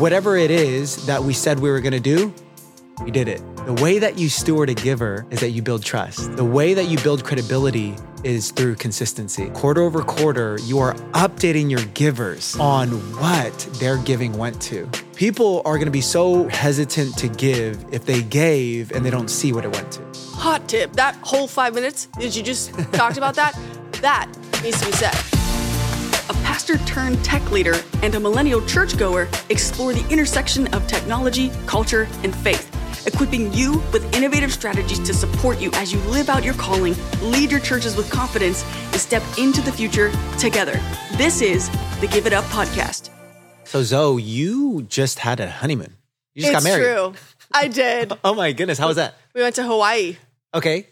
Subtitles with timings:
[0.00, 2.32] whatever it is that we said we were going to do,
[3.04, 3.42] we did it.
[3.66, 6.36] The way that you steward a giver is that you build trust.
[6.36, 9.50] The way that you build credibility is through consistency.
[9.50, 14.88] Quarter over quarter, you are updating your givers on what their giving went to.
[15.16, 19.28] People are going to be so hesitant to give if they gave and they don't
[19.28, 20.02] see what it went to.
[20.36, 20.92] Hot tip.
[20.94, 23.58] That whole five minutes that you just talked about that,
[24.00, 24.30] that
[24.62, 25.39] needs to be said.
[26.60, 32.06] A pastor turned tech leader and a millennial churchgoer explore the intersection of technology, culture,
[32.22, 32.68] and faith,
[33.06, 37.50] equipping you with innovative strategies to support you as you live out your calling, lead
[37.50, 40.78] your churches with confidence, and step into the future together.
[41.16, 41.70] This is
[42.02, 43.08] the Give It Up podcast.
[43.64, 45.96] So, Zoe, you just had a honeymoon.
[46.34, 46.84] You just it's got married.
[46.84, 47.54] That's true.
[47.54, 48.12] I did.
[48.22, 48.76] Oh my goodness.
[48.76, 49.14] How was that?
[49.34, 50.18] We went to Hawaii.
[50.52, 50.88] Okay.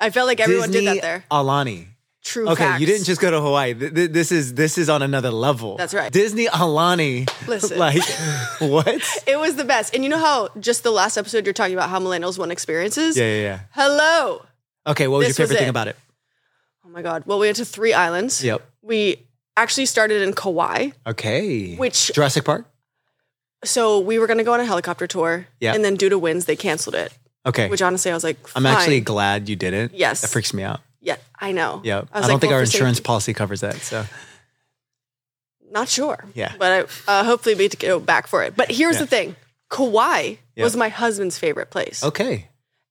[0.00, 1.24] I felt like everyone Disney did that there.
[1.30, 1.93] Aulani.
[2.24, 2.80] True Okay, facts.
[2.80, 3.74] you didn't just go to Hawaii.
[3.74, 5.76] Th- th- This is this is on another level.
[5.76, 6.10] That's right.
[6.10, 7.28] Disney Aulani.
[7.46, 7.78] Listen.
[7.78, 8.02] Like
[8.60, 8.86] what?
[9.26, 9.94] It was the best.
[9.94, 13.16] And you know how just the last episode you're talking about how millennials want experiences?
[13.16, 13.60] Yeah, yeah, yeah.
[13.72, 14.44] Hello.
[14.86, 15.96] Okay, what was This your was favorite thing about it?
[16.86, 17.24] Oh my God.
[17.26, 18.42] Well, we went to three islands.
[18.42, 18.62] Yep.
[18.82, 19.20] We
[19.56, 21.76] actually started in Kauai, Okay.
[21.76, 22.66] which, Jurassic Park?
[23.64, 25.46] so we were going to go on a helicopter tour.
[25.60, 25.74] Yeah.
[25.74, 27.12] And then due to winds, they canceled it,
[27.46, 27.68] Okay.
[27.68, 29.94] which honestly, I was like, I'm actually glad you didn't.
[29.94, 30.20] Yes.
[30.20, 30.80] That freaks me out.
[31.04, 31.80] Yeah, I know.
[31.84, 32.02] Yeah.
[32.12, 33.76] I I, don't like, think well, our insurance safety- policy covers that.
[33.76, 34.04] So
[35.70, 36.24] Not sure.
[36.34, 36.52] Yeah.
[36.58, 38.56] But I, uh, hopefully we get to go back for it.
[38.56, 39.00] But here's Yeah.
[39.00, 39.36] the thing
[39.70, 40.64] Kauai Yeah.
[40.64, 42.02] was my husband's favorite place.
[42.02, 42.48] Okay.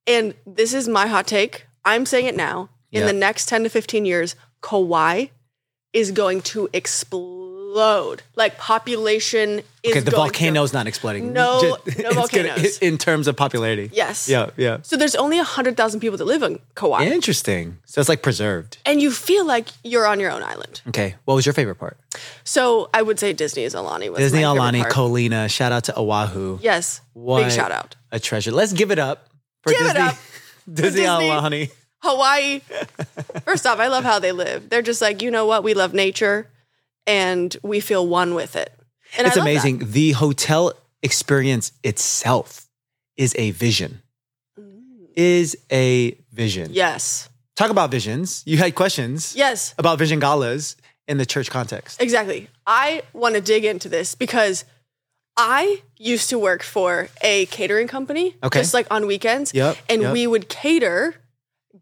[0.08, 1.66] And this is my hot take.
[1.86, 2.70] I'm saying it now.
[2.92, 3.08] In Yeah.
[3.08, 5.28] the next 10 to 15 years, Kauai
[5.94, 7.43] is going to explode.
[8.36, 11.34] Like population is Okay, the going volcano's not exploding.
[11.34, 12.78] No- no it's gonna- volcanoes.
[12.82, 13.90] in terms of popularity.
[13.94, 14.28] Yes.
[14.30, 14.78] Yeah, yeah.
[14.84, 17.06] So there's only 100,000 people that live in Kauai.
[17.06, 17.78] Interesting.
[17.86, 18.78] So it's like preserved.
[18.86, 20.82] And you feel like you're on your own island.
[20.90, 21.16] Okay.
[21.26, 21.98] What was your favorite part?
[22.44, 24.84] So I would say Disney's Aulani was Disney Aulani.
[24.90, 25.50] Colina.
[25.50, 26.60] Shout out to Oahu.
[26.62, 27.02] Yes.
[27.14, 27.96] What Big shout out.
[28.12, 28.52] A treasure.
[28.52, 29.28] Let's give it up
[29.64, 30.02] for Give it Disney.
[30.02, 30.16] up
[30.74, 31.06] Disney, Disney.
[31.06, 31.72] Aulani.
[32.00, 32.60] Hawaii.
[33.46, 34.70] First off, I love how they live.
[34.70, 35.64] They're just like, you know what?
[35.64, 36.48] We love nature
[37.08, 38.72] and we feel one with it.
[39.18, 39.52] And It's love that.
[39.52, 39.92] amazing.
[39.92, 42.68] The hotel experience itself
[43.18, 44.02] is a vision.
[44.60, 45.08] Mm.
[45.16, 46.70] Is a vision.
[46.74, 47.30] Yes.
[47.56, 48.42] Talk about visions.
[48.46, 49.76] You had questions Yes.
[49.78, 50.76] about vision galas
[51.08, 52.02] in the church context.
[52.02, 52.50] Exactly.
[52.66, 54.66] I want to dig into this because
[55.38, 58.60] I used to work for a catering company, Okay.
[58.60, 59.54] just like on weekends.
[59.54, 60.14] Yep, And yep.
[60.14, 61.16] we would cater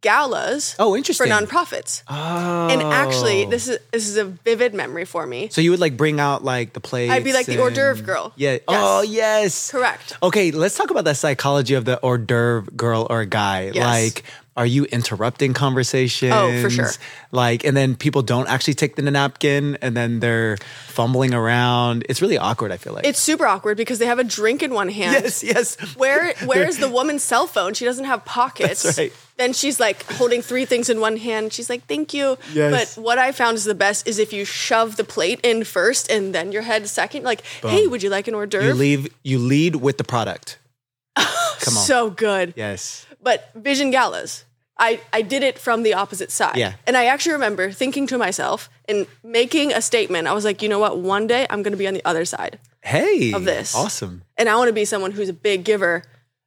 [0.02, 1.28] galas Oh, interesting.
[1.28, 2.04] for nonprofits.
[2.08, 2.68] Oh.
[2.70, 5.50] And actually, this is this is a vivid memory for me.
[5.50, 7.12] So you would like bring out like the plates.
[7.14, 8.34] I'd be like the hors d'oeuvre girl.
[8.36, 8.58] Yeah.
[8.68, 9.72] Oh yes.
[9.72, 10.18] Correct.
[10.22, 13.72] Okay, let's talk about that psychology of the hors d'oeuvre girl or guy.
[13.74, 13.86] Yes.
[13.86, 14.24] Like,
[14.58, 16.34] are you interrupting conversations?
[16.36, 16.90] Oh, for sure.
[17.32, 20.58] Like, and then people don't actually take the napkin and then they're
[20.88, 22.06] fumbling around.
[22.10, 23.06] It's really awkward, I feel like.
[23.06, 25.24] It's super awkward because they have a drink in one hand.
[25.24, 25.78] yes, yes.
[25.96, 27.74] Where where is the woman's cell phone?
[27.74, 28.84] She doesn't have pockets.
[28.84, 29.14] That's right.
[29.42, 31.52] Then she's like holding three things in one hand.
[31.52, 32.72] She's like, "Thank you." Yes.
[32.96, 36.12] But what I found is the best is if you shove the plate in first
[36.14, 37.24] and then your head second.
[37.24, 37.42] Like,
[37.74, 40.60] "Hey, would you like an hors You leave you lead with the product.
[41.16, 41.84] Come on.
[41.86, 42.54] So good.
[42.56, 43.06] yes.
[43.22, 44.46] But Vision Galas,
[44.78, 46.58] I I did it from the opposite side.
[46.58, 46.74] Yeah.
[46.88, 50.28] And I actually remember thinking to myself and making a statement.
[50.28, 51.00] I was like, you know what?
[51.00, 53.34] One day I'm going to be on the other side, Hey.
[53.34, 53.76] Of this.
[53.76, 54.22] Awesome.
[54.38, 56.04] and I want to be someone who's a big giver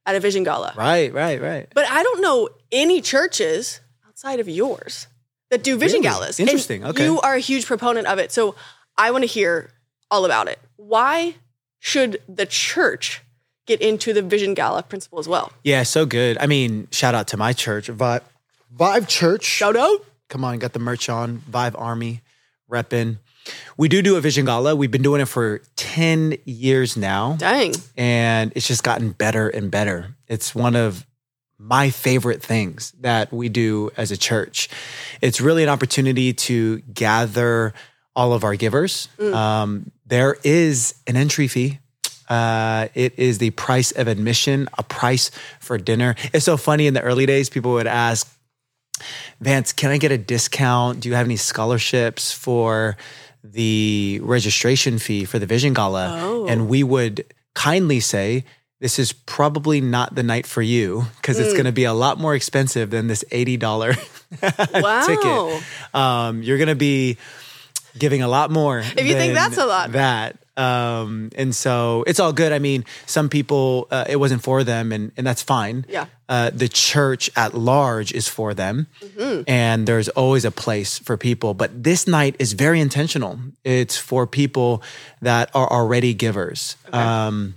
[0.07, 0.73] at a Vision Gala.
[0.77, 1.65] Right, right, right.
[1.73, 5.07] But I don't know any churches outside of yours
[5.49, 6.09] that do vision Really?
[6.13, 6.39] galas.
[6.39, 6.83] And Interesting.
[6.85, 7.05] Okay.
[7.05, 8.31] You are a huge proponent of it.
[8.31, 8.55] So
[8.97, 9.69] I want to hear
[10.11, 10.59] all about it.
[10.75, 11.35] Why
[11.79, 13.21] should the church
[13.65, 15.51] get into the vision gala principle as well?
[15.63, 16.37] Yeah, so good.
[16.39, 18.21] I mean, shout out to my church, Vive,
[18.71, 19.43] Vive Church.
[19.45, 20.05] Shout out.
[20.29, 21.37] Come on, got the merch on.
[21.39, 22.21] Vive Army,
[22.69, 23.17] reppin'.
[23.77, 24.75] We do do a Vision Gala.
[24.75, 27.75] We've been doing it for 10 years now, Dang.
[27.95, 30.15] and it's just gotten better and better.
[30.27, 31.05] It's one of
[31.57, 34.69] my favorite things that we do as a church.
[35.21, 37.73] It's really an opportunity to gather
[38.15, 39.07] all of our givers.
[39.19, 41.79] Um, there is an entry fee.
[42.29, 46.15] Uh, it is the price of admission, a price for dinner.
[46.33, 48.31] It's so funny in the early days, people would ask,
[49.41, 51.01] Vance, can I get a discount?
[51.01, 52.95] Do you have any scholarships for
[53.43, 56.19] the registration fee for the Vision Gala?
[56.21, 56.47] Oh.
[56.47, 58.45] And we would kindly say,
[58.79, 62.19] this is probably not the night for you because it's going to be a lot
[62.19, 63.61] more expensive than this $80
[64.83, 65.07] Wow.
[65.07, 65.63] ticket.
[65.93, 67.17] Um, you're going to be
[67.97, 68.79] giving a lot more.
[68.79, 69.93] If you think that's a lot.
[69.93, 70.37] That.
[70.57, 72.51] Um, and so it's all good.
[72.53, 75.85] I mean, some people, uh, it wasn't for them, and, and that's fine.
[75.89, 76.05] Yeah.
[76.29, 78.87] Uh, the church at large is for them,
[79.47, 81.53] and there's always a place for people.
[81.53, 83.37] But this night is very intentional.
[83.65, 84.81] It's for people
[85.21, 86.77] that are already givers.
[86.93, 87.55] Um,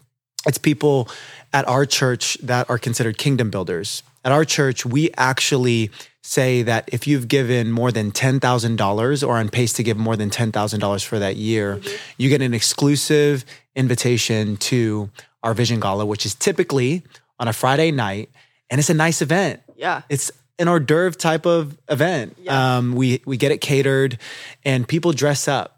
[0.49, 1.09] it's people
[1.53, 4.03] at our church that are considered kingdom builders.
[4.25, 5.91] At our church, we actually
[6.23, 10.31] say that if you've given more than $10,000 or on pace to give more than
[10.31, 11.81] $10,000 for that year,
[12.17, 13.45] you get an exclusive
[13.77, 15.11] invitation to
[15.43, 17.05] our Vision Gala, which is typically
[17.39, 18.29] on a Friday night.
[18.69, 19.62] And it's a nice event.
[19.77, 20.03] Yeah.
[20.09, 22.37] It's an hors d'oeuvre type of event.
[22.41, 22.77] Yeah.
[22.77, 24.19] Um, we we get it catered,
[24.65, 25.78] and people dress up.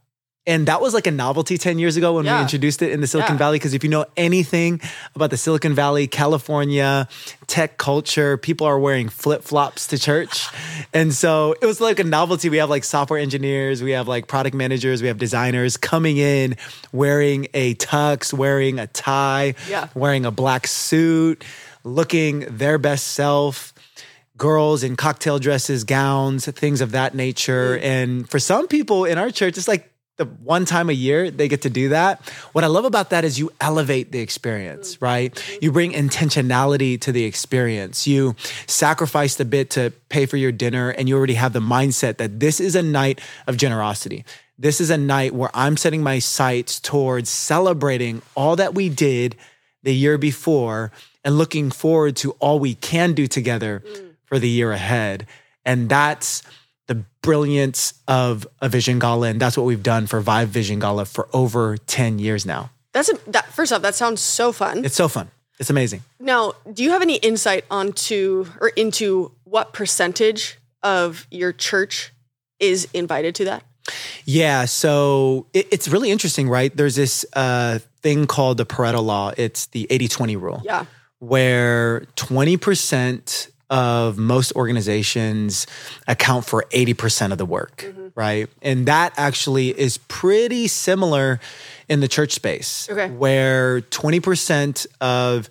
[0.51, 2.37] And that was like a novelty 10 years ago when Yeah.
[2.39, 3.39] we introduced it in the Silicon Yeah.
[3.45, 3.59] Valley.
[3.59, 4.81] Because if you know anything
[5.15, 7.07] about the Silicon Valley, California,
[7.47, 10.47] tech culture, people are wearing flip flops to church.
[10.93, 12.49] And so it was like a novelty.
[12.49, 16.57] We have like software engineers, we have like product managers, we have designers coming in
[16.93, 19.87] wearing a tux, wearing a tie, Yeah.
[19.95, 21.45] wearing a black suit,
[21.85, 23.73] looking their best self
[24.37, 27.79] girls in cocktail dresses, gowns, things of that nature.
[27.79, 27.85] Mm.
[27.85, 31.49] And for some people in our church, it's like the one time a year they
[31.49, 32.21] get to do that.
[32.53, 35.05] What I love about that is you elevate the experience, mm-hmm.
[35.05, 35.59] right?
[35.63, 38.07] You bring intentionality to the experience.
[38.07, 38.37] You
[38.67, 42.39] sacrificed a bit to pay for your dinner, and you already have the mindset that
[42.39, 44.25] this is a night of generosity.
[44.59, 49.37] This is a night where I'm setting my sights towards celebrating all that we did
[49.83, 50.93] the year before
[51.25, 54.15] and looking forward to all we can do together mm.
[54.27, 55.27] for the year ahead.
[55.65, 56.43] And that's
[56.91, 59.29] the brilliance of a Vision Gala.
[59.29, 62.71] And that's what we've done for Vive Vision Gala for over 10 years now.
[62.93, 63.47] That's a, that.
[63.53, 64.85] First off, that sounds so fun.
[64.85, 65.31] It's so fun.
[65.61, 66.03] It's amazing.
[66.19, 72.13] Now, do you have any insight onto or into what percentage of your church
[72.59, 73.63] is invited to that?
[74.25, 76.77] Yeah, so it, it's really interesting, right?
[76.77, 79.33] There's this uh, thing called the Pareto Law.
[79.37, 80.63] It's the 80 20 rule.
[80.65, 80.87] Yeah.
[81.21, 85.67] where 20% of most organizations
[86.09, 88.09] account for 80% of the work, mm-hmm.
[88.15, 88.49] right?
[88.61, 91.41] And that actually is pretty similar
[91.89, 93.09] in the church space, Okay.
[93.11, 95.49] where 20% of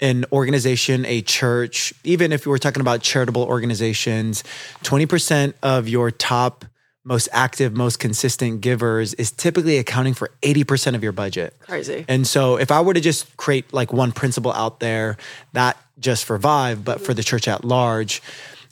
[0.00, 4.42] an organization, a church, even if we're talking about charitable organizations,
[4.82, 6.64] 20% of your top
[7.04, 11.54] most active, most consistent givers is typically accounting for 80% of your budget.
[11.60, 12.04] Crazy.
[12.08, 15.16] And so if I were to just create like one principle out there,
[15.52, 18.22] not just for Vive, but for the church at large,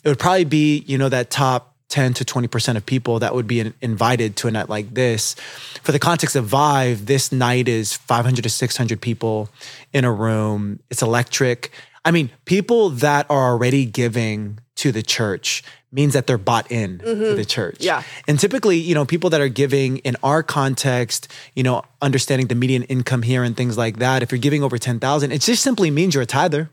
[0.03, 3.47] it would probably be, you know, that top 10 to 20% of people that would
[3.47, 5.35] be invited to a night like this.
[5.83, 9.49] For the context of Vive, this night is 500 to 600 people
[9.91, 10.79] in a room.
[10.89, 11.71] It's electric.
[12.03, 16.99] I mean, people that are already giving to the church means that they're bought in
[16.99, 17.77] to the church.
[17.81, 18.03] Yeah.
[18.27, 22.55] And typically, you know, people that are giving in our context, you know, understanding the
[22.55, 25.91] median income here and things like that, if you're giving over 10,000, it just simply
[25.91, 26.71] means you're a tither.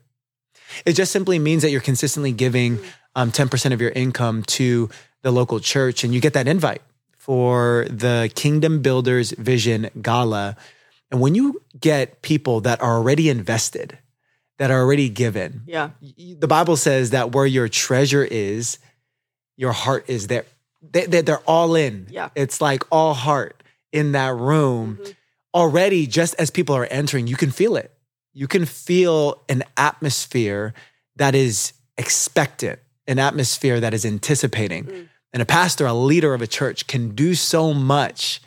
[0.86, 2.78] It just simply means that you're consistently giving
[3.16, 4.88] um, 10% of your income to
[5.22, 6.82] the local church and you get that invite
[7.16, 10.56] for the Kingdom Builders Vision Gala.
[11.10, 13.98] And when you get people that are already invested,
[14.58, 15.90] that are already given, Yeah.
[16.00, 18.78] the Bible says that where your treasure is,
[19.56, 20.44] your heart is there.
[20.82, 22.06] They, they, they're all in.
[22.10, 22.28] Yeah.
[22.34, 23.62] It's like all heart
[23.92, 24.98] in that room.
[25.00, 25.12] Mm-hmm.
[25.54, 27.92] Already, just as people are entering, you can feel it.
[28.34, 30.74] You can feel an atmosphere
[31.16, 34.84] that is expectant, an atmosphere that is anticipating.
[34.84, 35.08] Mm.
[35.32, 38.40] And a pastor, a leader of a church, can do so much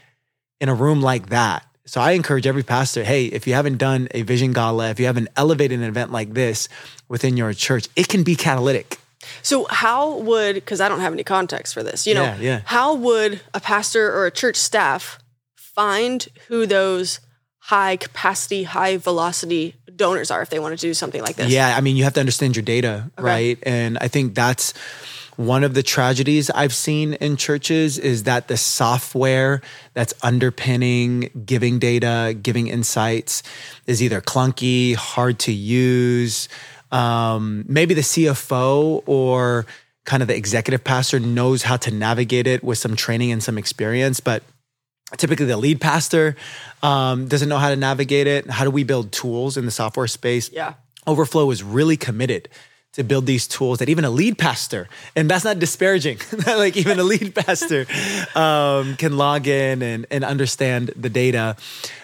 [0.61, 1.65] in a room like that.
[1.91, 5.07] So I encourage every pastor, hey, if you haven't done a vision gala, if you
[5.07, 6.69] haven't elevated an event like this
[7.09, 8.97] within your church, it can be catalytic.
[9.41, 12.61] So how would because I don't have any context for this, you know, Yeah, yeah.
[12.63, 15.19] how would a pastor or a church staff
[15.57, 17.19] find who those
[17.57, 21.51] high capacity, high velocity donors are if they wanted to do something like this?
[21.51, 23.59] Yeah, I mean, you have to understand your data, right?
[23.63, 24.73] And I think that's
[25.45, 29.61] one of the tragedies I've seen in churches is that the software
[29.93, 33.43] that's underpinning giving data, giving insights
[33.87, 36.47] is either clunky, hard to use.
[36.91, 39.65] Um, maybe the CFO or
[40.05, 43.57] kind of the executive pastor knows how to navigate it with some training and some
[43.57, 44.43] experience, but
[45.17, 46.35] typically the lead pastor
[46.83, 48.49] um, doesn't know how to navigate it.
[48.49, 50.51] How do we build tools in the software space?
[50.51, 50.75] Yeah.
[51.07, 52.49] Overflow is really committed
[52.93, 56.99] to build these tools that even a lead pastor, and that's not disparaging, like even
[56.99, 57.85] a lead pastor
[58.35, 61.55] um, can log in and, and understand the data.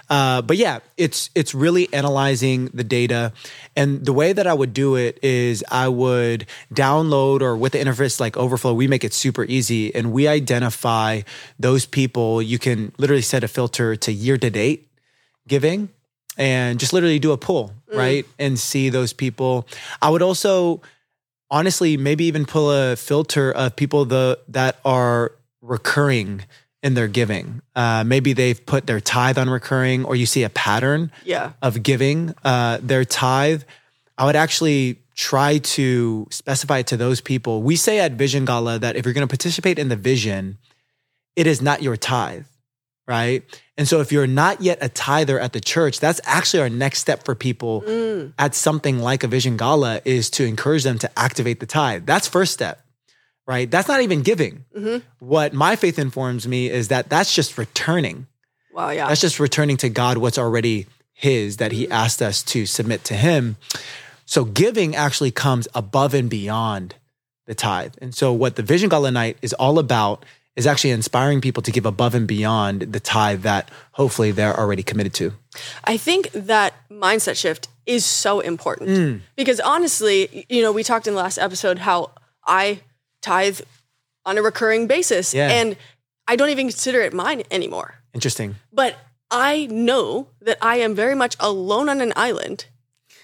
[0.09, 3.33] Uh, but yeah, it's it's really analyzing the data,
[3.75, 7.79] and the way that I would do it is I would download or with the
[7.79, 11.21] interface like Overflow, we make it super easy, and we identify
[11.59, 12.41] those people.
[12.41, 14.87] You can literally set a filter to year to date
[15.47, 15.89] giving
[16.37, 18.25] and just literally do a pull, right?
[18.39, 19.67] And see those people.
[20.01, 20.81] I would also
[21.49, 26.43] honestly maybe even pull a filter of people the that are recurring
[26.83, 27.61] in their giving.
[27.75, 31.53] Uh, maybe they've put their tithe on recurring, or you see a pattern Yeah.
[31.61, 33.63] of giving uh, their tithe.
[34.17, 37.63] I would actually try to specify it to those people.
[37.63, 40.59] We say at Vision Gala that if you're going to participate in the vision,
[41.35, 42.45] it is not your tithe,
[43.07, 43.43] right?
[43.77, 46.99] And so if you're not yet a tither at the church, that's actually our next
[46.99, 48.33] step for people mm.
[48.39, 52.05] at something like a Vision Gala is to encourage them to activate the tithe.
[52.05, 52.81] That's first step,
[53.45, 53.69] right?
[53.69, 54.65] That's not even giving.
[54.75, 55.05] Mm-hmm.
[55.19, 58.25] What my faith informs me is that that's just returning.
[58.73, 58.89] Wow.
[58.89, 59.07] Yeah.
[59.07, 61.91] That's just returning to God what's already His that He mm.
[61.91, 63.57] asked us to submit to Him.
[64.25, 66.95] So giving actually comes above and beyond
[67.45, 67.93] the tithe.
[68.01, 70.25] And so what the Vision Gala night is all about
[70.57, 74.83] is actually inspiring people to give above and beyond the tithe that hopefully they're already
[74.83, 75.31] committed to.
[75.85, 79.21] I think that mindset shift is so important Mm.
[79.37, 82.11] because honestly, you know, we talked in the last episode how
[82.45, 82.81] I
[83.21, 83.61] tithe
[84.25, 85.47] on a recurring basis Yeah.
[85.49, 85.77] and
[86.27, 87.95] I don't even consider it mine anymore.
[88.13, 88.55] Interesting.
[88.73, 88.95] But
[89.31, 92.65] I know that I am very much alone on an island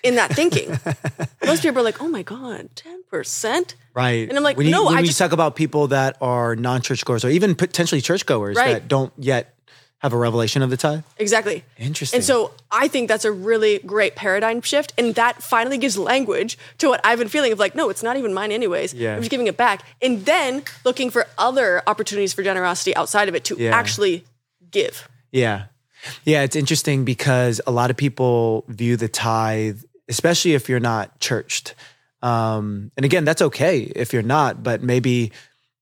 [0.04, 0.80] in that thinking.
[1.46, 2.70] Most people are like, oh my God,
[3.12, 3.74] 10%?
[3.94, 4.28] Right.
[4.28, 6.56] And I'm like, when you, no, when I we just- talk about people that are
[6.56, 8.74] non-churchgoers or even potentially churchgoers Right.
[8.74, 9.54] that don't yet
[10.00, 11.02] have a revelation of the tithe.
[11.18, 11.64] Exactly.
[11.78, 12.18] Interesting.
[12.18, 14.92] And so I think that's a really great paradigm shift.
[14.98, 18.18] And that finally gives language to what I've been feeling of like, no, it's not
[18.18, 18.94] even mine anyways.
[18.94, 19.14] Yeah.
[19.16, 19.84] I'm just giving it back.
[20.02, 23.74] And then looking for other opportunities for generosity outside of it to Yeah.
[23.74, 24.26] actually
[24.72, 25.08] give.
[25.32, 25.66] Yeah.
[26.26, 31.18] Yeah, it's interesting because a lot of people view the tithe, especially if you're not
[31.22, 31.76] churched.
[32.24, 35.32] Um, and again, that's okay if you're not, but maybe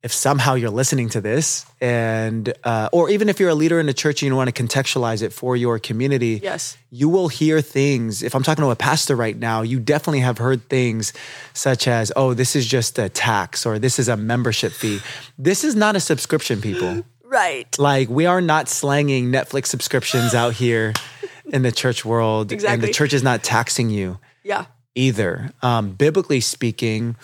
[0.04, 3.88] if somehow you're listening to this and, uh, or even if you're a leader in
[3.88, 6.76] a church and you want to contextualize it for your community, Yes.
[6.90, 8.24] you will hear things.
[8.24, 11.14] If I'm talking to a pastor right now, you definitely have heard things
[11.54, 15.02] such as, oh, this is just a tax or this is a membership fee.
[15.38, 17.06] This is not a subscription, people.
[17.24, 17.80] Right.
[17.80, 20.92] Like we are not slanging Netflix subscriptions out here
[21.46, 24.66] in the church world, and the church is not taxing you Yeah.
[24.96, 25.52] Either.
[25.62, 27.16] Um, biblically speaking,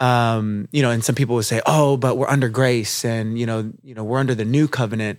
[0.00, 3.46] um, you know, and some people would say, "Oh, but we're under grace, and you
[3.46, 5.18] know, you know, we're under the new covenant."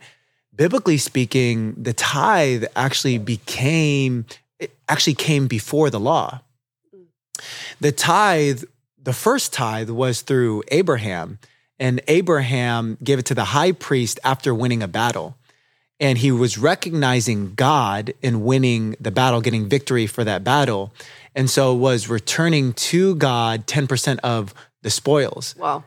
[0.56, 4.25] Biblically speaking, the tithe actually became
[4.60, 6.41] it actually came before the law.
[7.79, 8.63] The tithe,
[9.01, 11.39] the first tithe, was through Abraham,
[11.79, 15.38] and Abraham gave it to the high priest after winning a battle
[16.00, 20.94] and he was recognizing God in winning the battle, getting victory for that battle.
[21.36, 25.56] And so was returning to God 10% of the spoils.
[25.58, 25.84] Wow.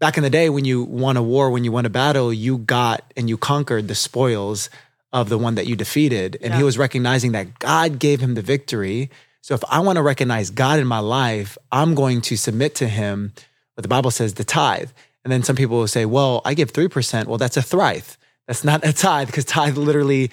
[0.00, 2.58] Back in the day, when you won a war, when you won a battle, you
[2.58, 4.68] got and you conquered the spoils
[5.12, 6.36] of the one that you defeated.
[6.42, 9.10] And he was recognizing that God gave him the victory.
[9.42, 12.88] So if I want to recognize God in my life, I'm going to submit to
[12.88, 13.32] him
[13.74, 14.90] what the Bible says, the tithe.
[15.22, 17.26] And then some people will say, well, I give 3%.
[17.26, 18.18] Well, that's a thrive.
[18.46, 20.30] That's not a tithe because tithe literally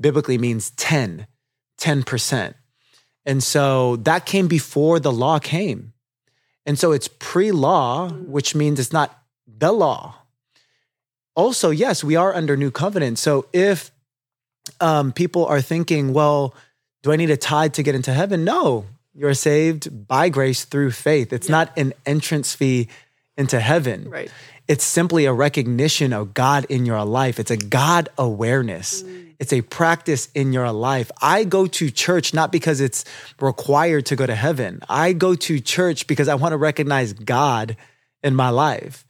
[0.00, 1.26] biblically means 10,
[1.80, 2.54] 10%.
[3.26, 5.92] And so that came before the law came.
[6.66, 9.16] And so it's pre law, which means it's not
[9.46, 10.16] the law.
[11.36, 13.18] Also, yes, we are under new covenant.
[13.18, 13.90] So if
[14.80, 16.54] um, people are thinking, well,
[17.02, 18.44] do I need a tithe to get into heaven?
[18.44, 21.32] No, you're saved by grace through faith.
[21.32, 22.88] It's not an entrance fee
[23.36, 24.10] into heaven.
[24.10, 24.30] Right.
[24.66, 27.38] It's simply a recognition of God in your life.
[27.38, 29.02] It's a God awareness.
[29.02, 29.34] Mm.
[29.38, 31.10] It's a practice in your life.
[31.20, 33.04] I go to church not because it's
[33.40, 34.80] required to go to heaven.
[34.88, 37.76] I go to church because I want to recognize God
[38.22, 39.04] in my life.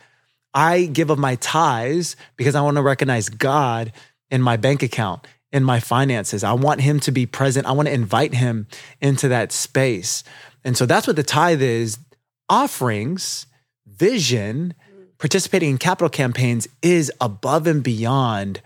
[0.54, 3.93] I give of my tithes because I want to recognize God
[4.31, 6.43] in my bank account, in my finances.
[6.43, 7.66] I want Him to be present.
[7.66, 8.66] I want to invite Him
[9.00, 10.25] into that space.
[10.64, 11.99] And so that's what the tithe is
[12.49, 13.47] offerings,
[13.97, 14.75] vision,
[15.19, 18.61] participating in capital campaigns is above and beyond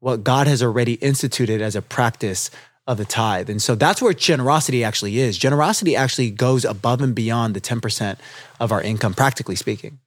[0.00, 2.50] what God has already instituted as a practice
[2.86, 3.50] of the tithe.
[3.50, 5.38] And so that's where generosity actually is.
[5.38, 8.18] Generosity actually goes above and beyond the 10%
[8.58, 10.00] of our income, practically speaking.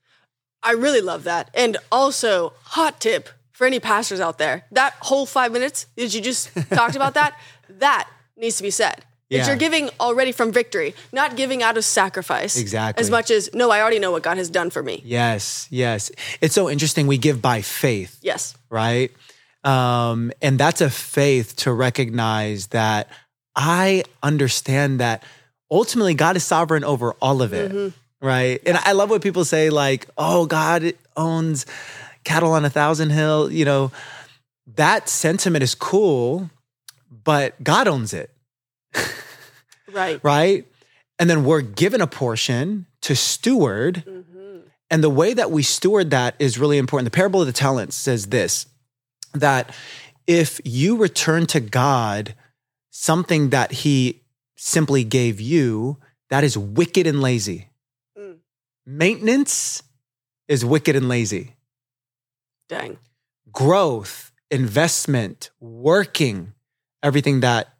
[0.62, 1.50] I really love that.
[1.54, 6.22] And also, hot tip for any pastors out there that whole five minutes that you
[6.22, 7.38] just talked about, that,
[7.70, 9.06] that needs to be said.
[9.34, 9.48] That Yeah.
[9.48, 12.56] you're giving already from victory, not giving out of sacrifice.
[12.58, 13.02] Exactly.
[13.02, 15.02] As much as, no, I already know what God has done for me.
[15.06, 16.12] Yes, yes.
[16.40, 17.08] It's so interesting.
[17.08, 18.18] We give by faith.
[18.22, 18.56] Yes.
[18.70, 19.12] right?
[19.64, 23.08] Um, and that's a faith to recognize that
[23.56, 25.24] I understand that
[25.72, 28.60] ultimately God is sovereign over all of it, right?
[28.66, 31.66] And I love what people say, like, oh, God owns
[32.24, 33.92] cattle on a thousand hill, you know,
[34.76, 36.50] that sentiment is cool.
[37.24, 38.32] but God owns it.
[39.92, 40.20] Right.
[40.24, 40.68] right?
[41.20, 44.04] And then we're given a portion to steward.
[44.08, 44.60] Mm-hmm.
[44.90, 47.06] And the way that we steward that is really important.
[47.06, 48.66] The parable of the talents says this
[49.34, 49.76] that
[50.28, 52.36] if you return to God
[52.90, 54.22] something that he
[54.56, 55.98] simply gave you,
[56.30, 57.70] that is wicked and lazy.
[58.18, 58.38] Mm.
[58.86, 59.84] Maintenance
[60.48, 61.56] is wicked and lazy.
[62.70, 62.98] Dang.
[63.52, 66.54] Growth, investment, working,
[67.02, 67.73] everything that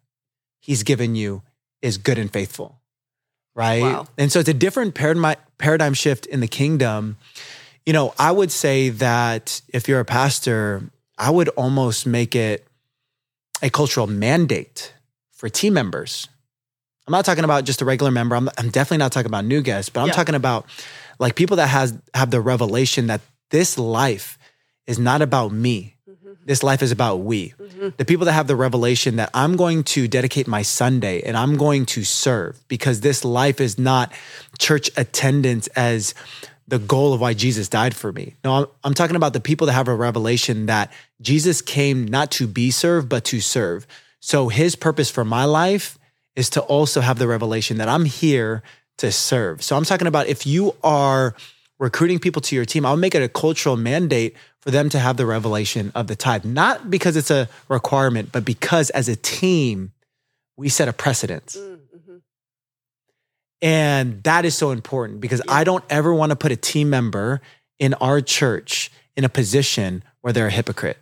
[0.64, 1.42] he's given you
[1.82, 2.80] is good and faithful.
[3.54, 3.82] Right.
[3.82, 4.06] Wow.
[4.16, 7.18] And so it's a different paradigm, paradigm shift in the kingdom.
[7.84, 10.82] You know, I would say that if you're a pastor,
[11.18, 12.66] I would almost make it
[13.62, 14.94] a cultural mandate
[15.32, 16.28] for team members.
[17.06, 18.34] I'm not talking about just a regular member.
[18.34, 20.14] I'm, I'm definitely not talking about new guests, but I'm Yeah.
[20.14, 20.64] talking about
[21.18, 24.38] like people that has have the revelation that this life
[24.86, 25.93] is not about me.
[26.44, 27.50] This life is about we.
[27.50, 27.88] Mm-hmm.
[27.96, 31.56] The people that have the revelation that I'm going to dedicate my Sunday and I'm
[31.56, 34.12] going to serve because this life is not
[34.58, 36.14] church attendance as
[36.68, 38.34] the goal of why Jesus died for me.
[38.44, 42.30] No, I'm, I'm talking about the people that have a revelation that Jesus came not
[42.32, 43.86] to be served, but to serve.
[44.20, 45.98] So his purpose for my life
[46.36, 48.62] is to also have the revelation that I'm here
[48.98, 49.62] to serve.
[49.62, 51.34] So I'm talking about if you are
[51.78, 55.18] recruiting people to your team, I'll make it a cultural mandate for them to have
[55.18, 59.92] the revelation of the tithe, not because it's a requirement, but because as a team,
[60.56, 61.54] we set a precedence.
[61.54, 62.16] Mm-hmm.
[63.60, 67.42] And that is so important because I don't ever want to put a team member
[67.78, 70.96] in our church in a position where they're a hypocrite.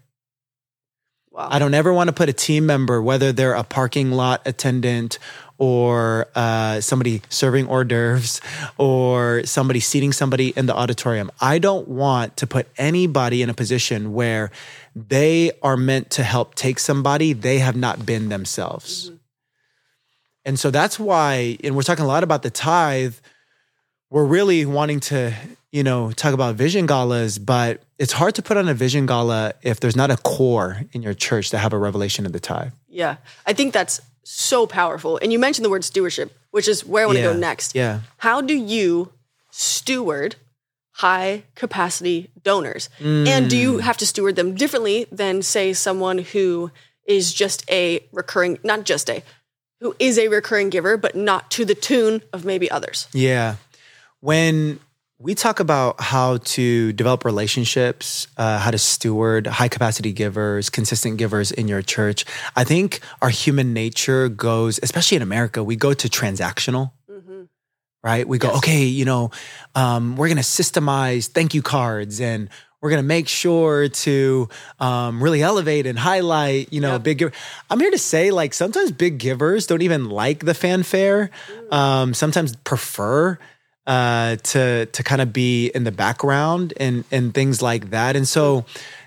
[1.30, 1.46] Wow.
[1.48, 5.20] I don't ever want to put a team member, whether they're a parking lot attendant
[5.62, 8.40] or uh, somebody serving hors d'oeuvres
[8.78, 11.30] or somebody seating somebody in the auditorium.
[11.40, 14.50] I don't want to put anybody in a position where
[14.96, 19.12] they are meant to help take somebody they have not been themselves.
[20.44, 23.14] And so that's why, and we're talking a lot about the tithe.
[24.10, 25.32] We're really wanting to,
[25.70, 29.52] you know, talk about vision galas, but it's hard to put on a vision gala
[29.62, 32.72] if there's not a core in your church that have a revelation of the tithe.
[32.88, 33.18] yeah.
[33.46, 35.18] I think that's so powerful.
[35.22, 37.32] And you mentioned the word stewardship, which is where I want to Yeah.
[37.32, 37.74] go next.
[37.74, 38.00] Yeah.
[38.18, 39.12] How do you
[39.50, 40.36] steward
[40.96, 42.88] high capacity donors?
[43.00, 43.26] Mm.
[43.26, 46.70] And do you have to steward them differently than, say, someone who
[47.06, 49.22] is just a recurring, not just a,
[49.80, 53.08] who is a recurring giver, but not to the tune of maybe others?
[53.12, 53.56] Yeah.
[54.20, 54.78] When
[55.22, 61.16] we talk about how to develop relationships, uh, how to steward high capacity givers, consistent
[61.16, 62.24] givers in your church,
[62.56, 66.90] I think our human nature goes, especially in America, we go to transactional.
[68.04, 68.26] Right?
[68.26, 68.56] We go, Yes.
[68.58, 69.30] okay, you know,
[69.76, 72.48] um, we're going to systemize thank you cards and
[72.80, 74.48] we're going to make sure to
[74.80, 77.02] um, really elevate and highlight, you know, Yep.
[77.04, 77.32] big giver.
[77.70, 81.30] I'm here to say, like, sometimes big givers don't even like the fanfare.
[81.70, 83.38] Um, sometimes prefer
[83.86, 88.16] uh, to to kind of be in the background and and things like that.
[88.16, 88.64] And so,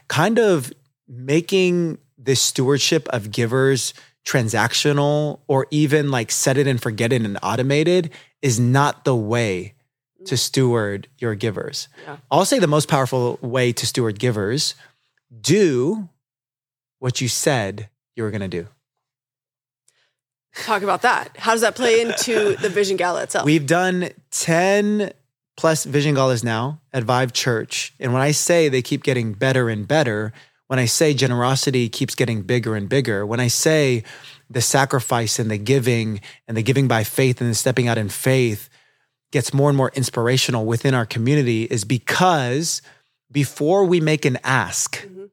[0.07, 0.71] kind of
[1.07, 3.93] making this stewardship of givers
[4.25, 8.09] transactional or even like set it and forget it and automated
[8.41, 9.75] is not the way
[10.25, 11.87] to steward your givers.
[12.03, 12.17] Yeah.
[12.31, 14.73] I'll say the most powerful way to steward givers
[15.41, 16.09] do
[16.99, 18.67] what you said you were going to do.
[20.55, 21.35] Talk about that.
[21.37, 23.45] How does that play into the Vision Gala itself?
[23.45, 25.11] We've done 10
[25.57, 27.93] plus vision galas now at Vive Church.
[27.99, 30.33] And when I say they keep getting better and better,
[30.67, 34.03] when I say generosity keeps getting bigger and bigger, when I say
[34.49, 38.09] the sacrifice and the giving and the giving by faith and the stepping out in
[38.09, 38.69] faith
[39.31, 42.81] gets more and more inspirational within our community is because
[43.31, 45.25] before we make an ask, mm-hmm.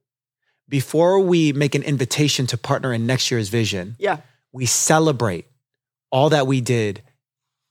[0.69, 4.19] before we make an invitation to partner in next year's vision, yeah.
[4.53, 5.47] We celebrate
[6.11, 7.03] all that we did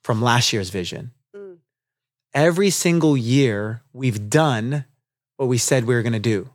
[0.04, 1.12] from last year's vision.
[1.36, 1.58] Mm.
[2.34, 4.86] Every single year, we've done
[5.38, 6.50] what we said we were going to do.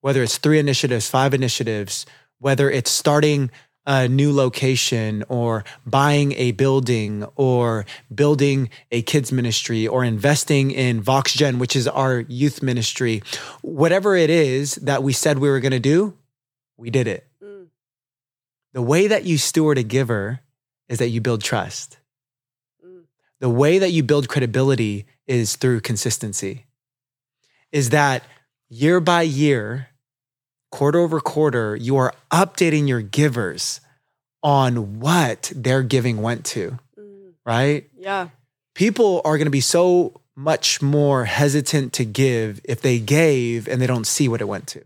[0.00, 2.06] Whether it's three initiatives, five initiatives,
[2.38, 3.50] whether it's starting
[3.86, 11.02] a new location or buying a building or building a kids ministry or investing in
[11.02, 13.22] VoxGen, which is our youth ministry,
[13.62, 16.14] whatever it is that we said we were going to do,
[16.76, 17.27] we did it.
[18.78, 20.38] The way that you steward a giver
[20.88, 21.98] is that you build trust.
[22.80, 23.06] Mm.
[23.40, 26.66] The way that you build credibility is through consistency.
[27.72, 28.22] Is that
[28.68, 29.88] year by year,
[30.70, 33.80] quarter over quarter, you are updating your givers
[34.44, 37.32] on what their giving went to, Mm.
[37.44, 37.90] right?
[37.98, 38.28] Yeah.
[38.76, 43.82] People are going to be so much more hesitant to give if they gave and
[43.82, 44.84] they don't see what it went to,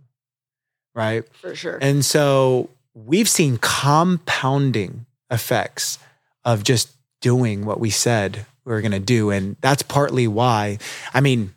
[0.95, 1.25] right?
[1.43, 1.77] For sure.
[1.83, 5.99] And so we've seen compounding effects
[6.45, 9.31] of just doing what we said we were going to do.
[9.31, 10.79] And that's partly why,
[11.13, 11.55] I mean,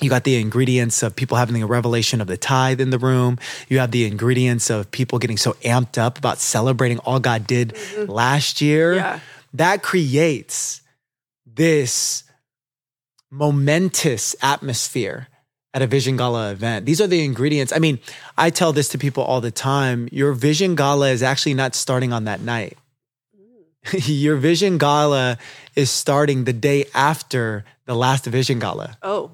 [0.00, 3.38] you got the ingredients of people having a revelation of the tithe in the room.
[3.68, 7.70] You have the ingredients of people getting so amped up about celebrating all God did
[7.70, 8.10] mm-hmm.
[8.10, 8.94] last year.
[8.94, 9.20] Yeah.
[9.52, 10.80] That creates
[11.46, 12.24] this
[13.30, 15.28] momentous atmosphere
[15.74, 16.86] at a Vision Gala event.
[16.86, 17.72] These are the ingredients.
[17.72, 17.98] I mean,
[18.38, 20.08] I tell this to people all the time.
[20.12, 22.78] Your Vision Gala is actually not starting on that night.
[23.92, 25.36] Your Vision Gala
[25.74, 28.96] is starting the day after the last Vision Gala.
[29.02, 29.32] Oh.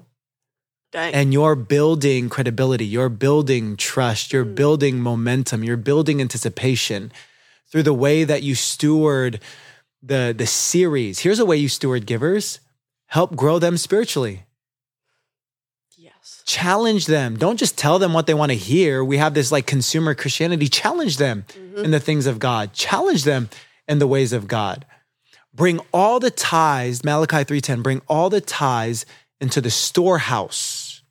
[0.91, 1.13] Dang.
[1.13, 4.55] And you're building credibility, you're building trust, you're mm.
[4.55, 7.13] building momentum, you're building anticipation
[7.71, 9.39] through the way that you steward
[10.03, 11.19] the the series.
[11.19, 12.59] Here's a way you steward givers.
[13.05, 14.43] Help grow them spiritually.
[16.51, 17.37] Challenge them.
[17.37, 19.05] Don't just tell them what they want to hear.
[19.05, 20.67] We have this like consumer Christianity.
[20.67, 21.85] Challenge them mm-hmm.
[21.85, 22.73] in the things of God.
[22.73, 23.49] Challenge them
[23.87, 24.85] in the ways of God.
[25.53, 29.05] Bring all the ties, Malachi 3:10, bring all the ties
[29.39, 31.03] into the storehouse.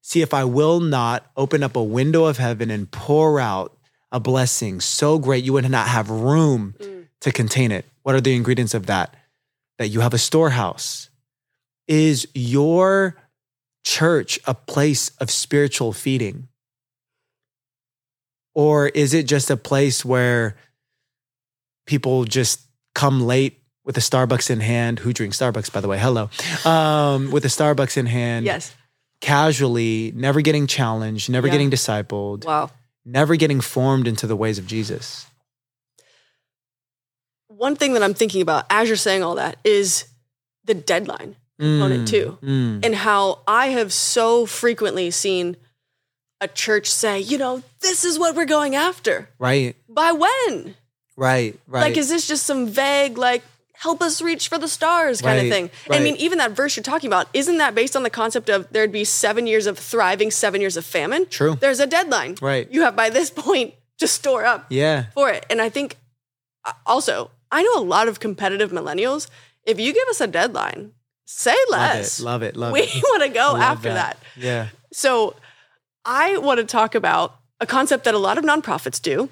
[0.00, 3.76] See if I will not open up a window of heaven and pour out
[4.12, 7.08] a blessing so great you would not have room mm.
[7.22, 7.84] to contain it.
[8.04, 9.16] What are the ingredients of that?
[9.78, 11.10] That you have a storehouse.
[11.88, 13.16] Is your
[13.88, 16.48] church a place of spiritual feeding?
[18.54, 20.56] Or is it just a place where
[21.86, 22.60] people just
[22.94, 24.98] come late with a Starbucks in hand.
[24.98, 25.98] Who drinks Starbucks, by the way?
[25.98, 26.28] Hello.
[26.66, 28.44] Um, with a Starbucks in hand.
[28.44, 28.76] Yes.
[29.22, 31.52] Casually, never getting challenged, never yeah.
[31.52, 32.44] getting discipled.
[32.44, 32.70] Wow.
[33.06, 35.26] Never getting formed into the ways of Jesus.
[37.46, 40.04] One thing that I'm thinking about as you're saying all that is
[40.64, 42.38] the deadline component mm, too.
[42.42, 42.84] Mm.
[42.84, 45.56] And how I have so frequently seen
[46.40, 49.28] a church say, you know, this is what we're going after.
[49.38, 49.76] Right.
[49.88, 50.76] By when?
[51.16, 51.80] Right, right.
[51.80, 53.42] Like, is this just some vague, like,
[53.78, 55.70] help us reach for the stars kind right, of thing.
[55.88, 56.00] Right.
[56.00, 58.68] I mean, even that verse you're talking about, isn't that based on the concept of
[58.72, 61.26] there'd be seven years of thriving, seven years of famine?
[61.26, 61.54] True.
[61.54, 62.36] There's a deadline.
[62.42, 62.70] Right.
[62.70, 65.06] You have by this point to store up yeah.
[65.14, 65.46] for it.
[65.48, 65.96] And I think
[66.64, 69.28] uh, also, I know a lot of competitive millennials.
[69.64, 70.92] If you give us a deadline,
[71.28, 72.20] say less.
[72.20, 72.56] Love it.
[72.56, 72.72] Love it.
[72.72, 72.94] we it.
[73.02, 74.18] want to go after that.
[74.18, 74.42] that.
[74.42, 74.68] Yeah.
[74.92, 75.36] So
[76.04, 79.28] I want to talk about a concept that a lot of nonprofits do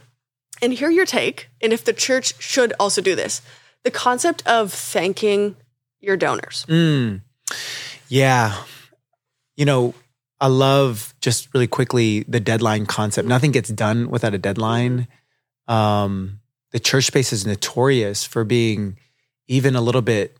[0.60, 3.42] and hear your take, and if the church should also do this
[3.84, 5.54] the concept of thanking
[6.00, 6.66] your donors.
[6.68, 7.20] Mm.
[8.08, 8.56] Yeah.
[9.56, 9.94] You know,
[10.40, 13.28] I love just really quickly the deadline concept.
[13.28, 15.06] Nothing gets done without a deadline.
[15.68, 16.40] Um,
[16.72, 18.98] the church space is notorious for being
[19.46, 20.36] even a little bit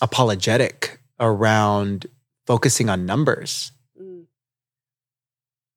[0.00, 2.06] apologetic around
[2.46, 3.72] focusing on numbers.
[4.00, 4.24] Mm.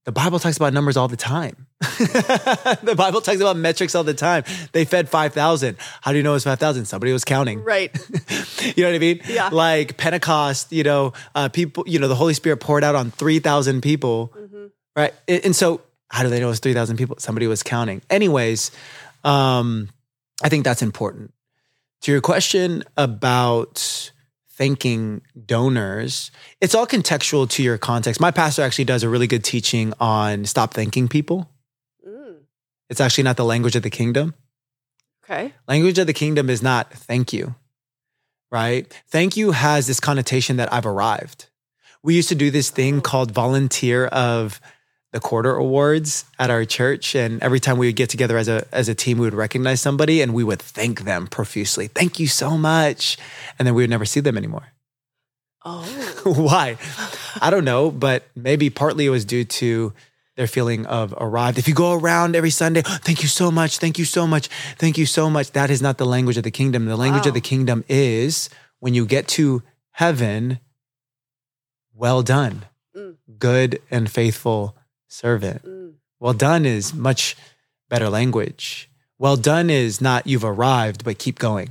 [0.05, 1.67] The Bible talks about numbers all the time.
[1.81, 4.43] the Bible talks about metrics all the time.
[4.71, 5.77] They fed 5,000.
[6.01, 6.85] How do you know it was 5,000?
[6.85, 7.63] Somebody was counting.
[7.63, 7.91] Right.
[8.75, 9.21] you know what I mean?
[9.27, 9.49] Yeah.
[9.51, 13.81] Like Pentecost, you know, uh, people, you know, the Holy Spirit poured out on 3,000
[13.81, 14.33] people.
[14.35, 14.65] Mm-hmm.
[14.95, 15.13] Right.
[15.27, 17.17] And so how do they know it was 3,000 people?
[17.19, 18.01] Somebody was counting.
[18.09, 18.71] Anyways,
[19.23, 19.89] um,
[20.43, 21.33] I think that's important.
[22.01, 24.11] To your question about
[24.53, 28.21] thanking donors, it's all contextual to your context.
[28.21, 31.49] My pastor actually does a really good teaching on stop thanking people.
[32.07, 32.37] Mm.
[32.89, 34.35] It's actually not the language of the kingdom.
[35.23, 35.53] Okay.
[35.67, 37.55] Language of the kingdom is not thank you,
[38.51, 38.91] right?
[39.07, 41.47] Thank you has this connotation that I've arrived.
[42.03, 43.01] We used to do this thing oh.
[43.01, 44.59] called volunteer of
[45.13, 48.67] the quarter awards at our church and every time we would get together as a
[48.73, 52.27] as a team we would recognize somebody and we would thank them profusely thank you
[52.27, 53.17] so much
[53.57, 54.67] and then we would never see them anymore
[55.63, 55.83] oh
[56.25, 56.77] why
[57.41, 59.93] i don't know but maybe partly it was due to
[60.35, 61.59] their feeling of arrived.
[61.59, 64.47] If you go around every Sunday, thank you so much, thank you so much,
[64.77, 66.85] thank you so much, that is not the language of the kingdom.
[66.85, 67.29] The language wow.
[67.29, 68.49] of the kingdom is
[68.79, 70.57] when you get to heaven,
[71.93, 72.65] well done,
[72.97, 73.17] mm.
[73.37, 74.75] good and faithful
[75.13, 75.63] servant.
[75.63, 75.93] Mm.
[76.19, 77.35] Well done is much
[77.89, 78.89] better language.
[79.19, 81.69] Well done is not you've arrived, but keep going.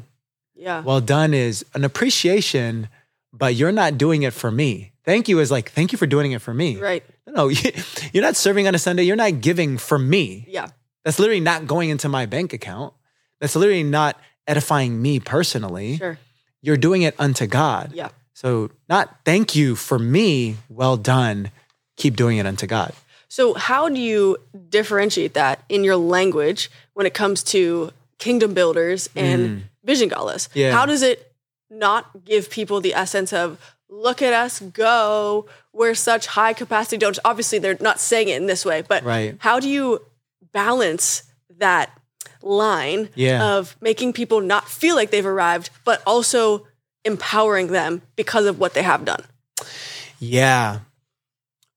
[0.55, 0.83] Yeah.
[0.83, 2.89] Well done is an appreciation,
[3.33, 4.93] but you're not doing it for me.
[5.05, 6.77] Thank you is like, thank you for doing it for me.
[6.77, 7.05] Right.
[7.27, 7.49] No,
[8.13, 9.03] you're not serving on a Sunday.
[9.03, 10.45] You're not giving for me.
[10.49, 10.69] Yeah.
[11.05, 12.95] That's literally not going into my bank account.
[13.41, 15.97] That's literally not edifying me personally.
[15.97, 16.19] Sure.
[16.61, 17.93] You're doing it unto God.
[17.93, 18.11] Yeah.
[18.35, 20.57] So, not thank you for me.
[20.69, 21.51] Well done.
[21.97, 22.93] Keep doing it unto God.
[23.33, 24.37] So, how do you
[24.69, 29.63] differentiate that in your language when it comes to kingdom builders and mm.
[29.83, 30.51] vision galas?
[30.53, 30.73] Yeah.
[30.73, 31.33] How does it
[31.71, 35.47] not give people the essence of, look at us go.
[35.73, 37.21] We're such high capacity donors.
[37.25, 39.35] Obviously, they're not saying it in this way, but right.
[39.39, 40.03] how do you
[40.53, 41.23] balance
[41.57, 41.91] that
[42.43, 43.57] line Yeah.
[43.57, 46.67] of making people not feel like they've arrived, but also
[47.03, 49.25] empowering them because of what they have done.
[50.19, 50.81] Yeah.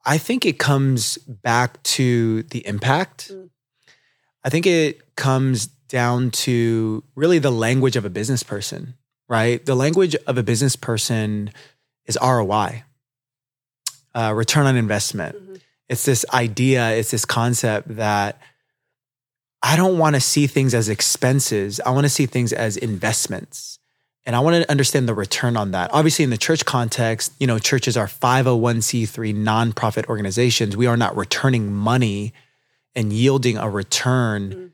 [0.06, 3.32] I think it comes back to the impact.
[3.32, 3.50] Mm.
[4.44, 8.94] I think it comes down to really the language of a business person,
[9.28, 9.66] right?
[9.66, 11.52] The language of a business person
[12.06, 12.84] is ROI,
[14.14, 15.36] uh, return on investment.
[15.36, 15.62] Mhm.
[15.90, 18.40] It's this idea, it's this concept that
[19.64, 21.80] I don't want to see things as expenses.
[21.84, 23.80] I want to see things as investments.
[24.26, 25.94] And I want to understand the return on that.
[25.94, 30.76] Obviously, in the church context, you know, churches are 501c3 nonprofit organizations.
[30.76, 32.34] We are not returning money
[32.96, 34.72] and yielding a return Mm.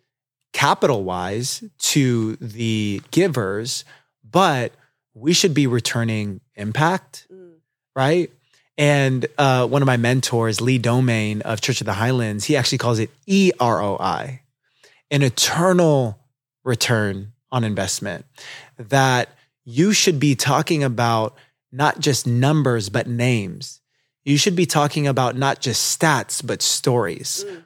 [0.54, 3.84] capital wise to the givers,
[4.30, 4.72] but
[5.14, 7.56] we should be returning impact Mm.
[7.96, 8.32] right?
[8.78, 12.78] And uh, one of my mentors, Lee Domingue of Church of the Highlands, he actually
[12.78, 14.40] calls it EROI,
[15.12, 16.18] an eternal
[16.64, 18.26] return on investment.
[18.78, 19.30] That
[19.66, 21.36] you should be talking about
[21.72, 23.80] not just numbers, but names.
[24.26, 27.46] You should be talking about not just stats, but stories.
[27.48, 27.64] Mm.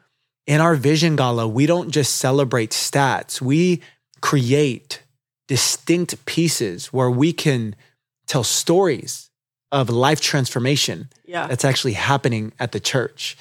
[0.48, 3.82] In our Vision Gala, we don't just celebrate stats, we
[4.22, 5.02] create
[5.48, 7.76] distinct pieces where we can
[8.28, 9.30] tell stories
[9.72, 11.48] of life transformation Yeah.
[11.48, 13.38] that's actually happening at the church.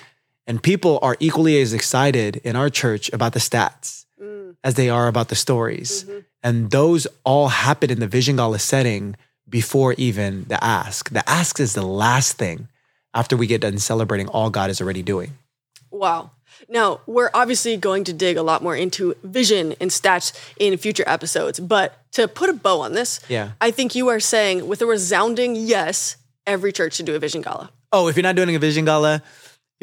[0.47, 4.57] And people are equally as excited in our church about the stats Mm.
[4.63, 6.05] as they are about the stories.
[6.05, 6.25] Mhm.
[6.45, 9.17] And those all happen in the Vision Gala setting
[9.49, 11.11] before even the ask.
[11.11, 12.69] The ask is the last thing
[13.15, 15.33] after we get done celebrating all God is already doing.
[15.91, 16.31] Wow.
[16.69, 21.05] Now, we're obviously going to dig a lot more into vision and stats in future
[21.07, 23.53] episodes, but to put a bow on this, Yeah.
[23.61, 27.43] I think you are saying with a resounding yes, every church should do a vision
[27.43, 27.71] gala.
[27.93, 29.23] Oh, if you're not doing a Vision Gala,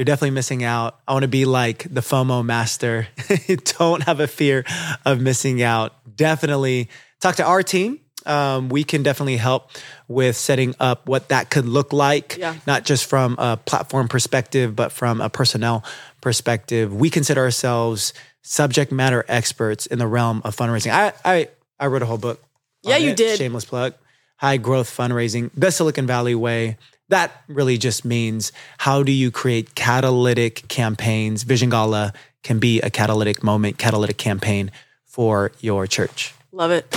[0.02, 1.00] you're definitely missing out.
[1.08, 3.08] I want to be like the FOMO master.
[3.78, 4.66] Don't have a fear
[5.06, 5.94] of missing out.
[6.16, 8.00] Definitely talk to our team.
[8.26, 9.70] Um, we can definitely help
[10.08, 12.56] with setting up what that could look like, Yeah.
[12.66, 15.84] not just from a platform perspective, but from a personnel
[16.20, 16.92] perspective.
[16.92, 20.92] We consider ourselves subject matter experts in the realm of fundraising.
[20.92, 22.42] I I, I wrote a whole book.
[22.82, 23.18] Yeah, you it.
[23.18, 23.38] did.
[23.38, 23.94] Shameless plug.
[24.38, 26.78] High growth fundraising, the Silicon Valley way.
[27.12, 31.44] That really just means how do you create catalytic campaigns?
[31.44, 34.72] Vision Gala can be a catalytic moment, catalytic campaign
[35.06, 36.34] for your church.
[36.54, 36.90] Love it.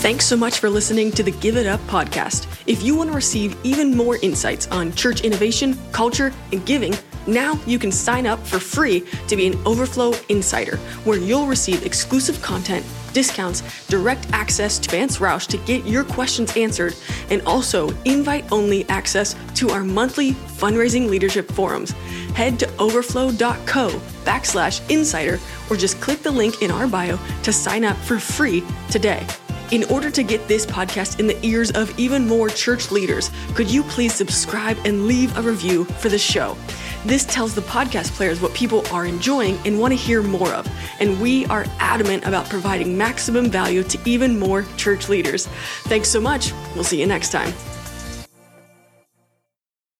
[0.00, 2.46] Thanks so much for listening to the Give It Up podcast.
[2.68, 6.94] If you want to receive even more insights on church innovation, culture, and giving,
[7.26, 11.84] now you can sign up for free to be an Overflow Insider, where you'll receive
[11.84, 16.94] exclusive content, discounts, direct access to Vance Roush to get your questions answered,
[17.30, 21.90] and also invite only access to our monthly fundraising leadership forums.
[22.34, 23.90] Head to overflow.co
[24.24, 28.62] backslash insider or just click the link in our bio to sign up for free
[28.90, 29.26] today.
[29.70, 33.70] In order to get this podcast in the ears of even more church leaders, could
[33.70, 36.56] you please subscribe and leave a review for the show?
[37.04, 40.68] This tells the podcast players what people are enjoying and want to hear more of,
[40.98, 45.46] and we are adamant about providing maximum value to even more church leaders.
[45.84, 46.52] Thanks so much.
[46.74, 47.52] We'll see you next time.